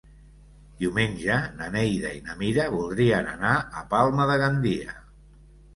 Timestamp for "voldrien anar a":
2.79-3.87